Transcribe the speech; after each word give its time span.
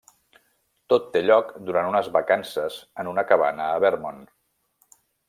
Tot 0.93 1.03
té 1.17 1.21
lloc 1.25 1.51
durant 1.67 1.89
unes 1.91 2.09
vacances 2.17 2.79
en 3.05 3.11
una 3.15 3.29
cabana 3.33 3.69
a 3.75 3.77
Vermont. 3.85 4.23